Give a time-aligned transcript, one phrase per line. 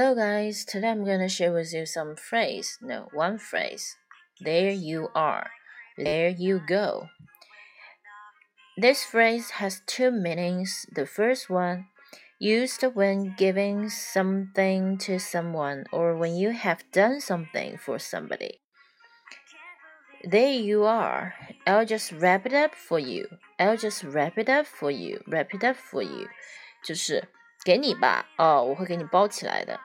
[0.00, 2.78] Hello guys, today I'm gonna share with you some phrase.
[2.80, 3.96] No, one phrase.
[4.40, 5.50] There you are.
[5.96, 7.08] There you go.
[8.76, 10.86] This phrase has two meanings.
[10.92, 11.86] The first one,
[12.38, 18.60] used when giving something to someone or when you have done something for somebody.
[20.24, 21.34] There you are.
[21.66, 23.28] I'll just wrap it up for you.
[23.58, 25.20] I'll just wrap it up for you.
[25.28, 26.28] Wrap it up for you.
[26.84, 27.28] 就是
[27.64, 29.80] 给你吧，哦，我会给你包起来的。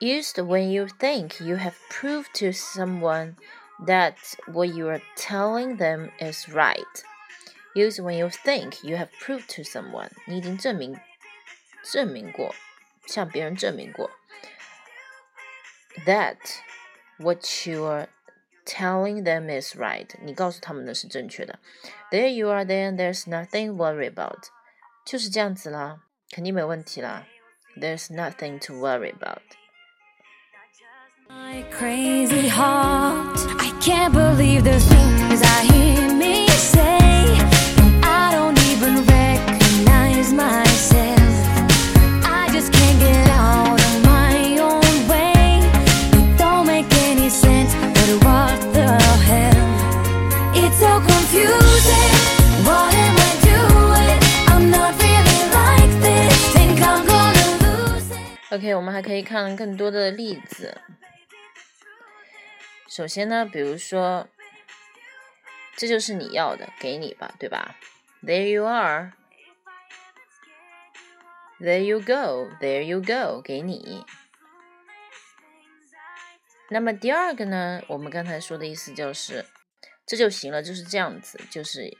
[0.00, 3.36] Used when you think you have proved to someone
[3.86, 7.04] that what you are telling them is right.
[7.74, 10.98] Used when you think you have proved to someone，你已经证明
[11.82, 12.54] 证明过，
[13.06, 14.10] 向别人证明过
[16.04, 16.36] that
[17.18, 18.08] what you are
[18.66, 21.58] telling them is right，你告诉他们的是正确的。
[22.10, 24.48] There you are, then there's nothing worry about，
[25.06, 27.26] 就是这样子啦，肯定没问题啦。
[27.76, 29.42] There's nothing to worry about。
[31.30, 37.38] My crazy heart, I can't believe the things I hear me say,
[37.78, 40.96] and I don't even recognize myself.
[58.52, 60.74] OK，我们还可以看更多的例子。
[62.93, 64.27] 首先呢，比如说，
[65.77, 67.77] 这就是你要的，给你吧，对吧
[68.21, 69.13] ？There you are.
[71.61, 72.49] There you go.
[72.59, 73.41] There you go.
[73.41, 74.03] 给你。
[76.69, 79.45] 那么第二个呢，我们刚才说的意思就是，
[80.05, 81.97] 这就行了，就是这样子，就是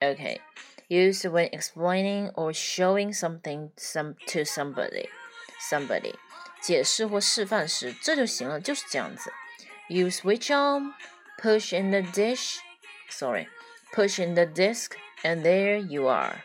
[0.00, 0.40] Okay,
[0.88, 5.10] use when explaining or showing something some to somebody
[5.60, 6.14] somebody
[6.65, 9.31] 解释或示范时，这就行了，就是这样子。
[9.87, 10.93] You switch on,
[11.37, 12.57] push in the dish,
[13.09, 13.47] sorry,
[13.93, 14.91] push in the disk,
[15.23, 16.43] and there you are，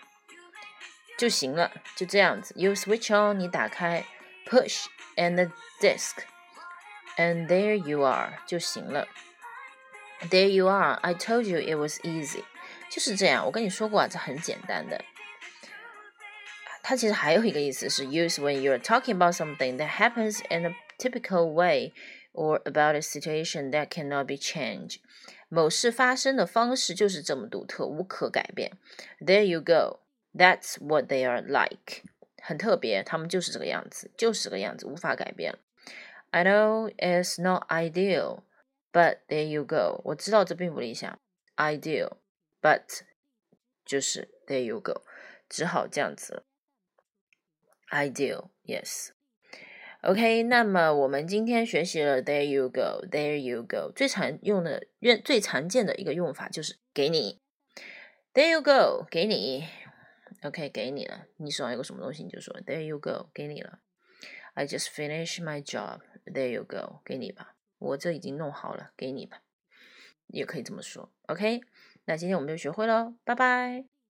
[1.16, 2.54] 就行了，就这样子。
[2.56, 4.04] You switch on，你打开，
[4.47, 6.25] push and the disk,
[7.16, 9.06] and there you are，就行了。
[10.31, 10.94] There you are.
[11.03, 12.43] I told you it was easy.
[12.91, 15.04] 就是这样，我跟你说过啊，这很简单的。
[16.91, 21.93] 它其实还有一个意思是 use when you're talking about something that happens in a typical way
[22.32, 24.99] or about a situation that cannot be changed。
[25.49, 28.72] 某事发生的方式就是这么独特，无可改变。
[29.21, 30.00] There you go.
[30.34, 32.03] That's what they are like.
[32.43, 35.56] 很特别，他们就是这个样子，就是这个样子，无法改变。
[36.31, 38.43] I know it's not ideal,
[38.93, 40.00] but there you go.
[40.04, 41.19] 我知道这并不理想，
[41.56, 43.03] ideal。but
[43.84, 45.03] 就是 there you go，
[45.49, 46.43] 只好这样子了。
[47.91, 49.09] Ideal, yes.
[50.02, 54.88] OK，那么我们今天学习了 there you go, there you go，最常用的、
[55.24, 57.40] 最常见的一个用法就是给你。
[58.34, 59.68] There you go，给你。
[60.44, 61.28] OK，给你了。
[61.38, 63.79] 你手上有个什么东西，你就说 There you go，给你了。
[64.53, 66.00] I just finish my job.
[66.25, 67.56] There you go，给你吧。
[67.78, 69.41] 我这已经弄好了，给你吧。
[70.28, 71.12] 也可以这么说。
[71.28, 71.62] OK。
[72.06, 74.00] 那今天我们就学会喽，拜拜。